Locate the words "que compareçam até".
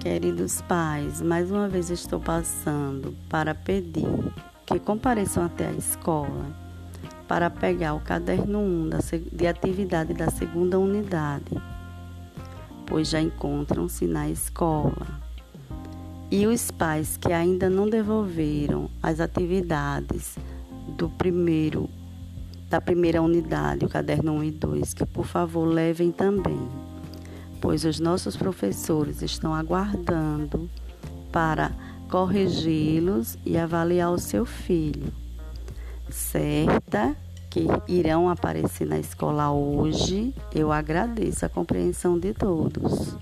4.64-5.66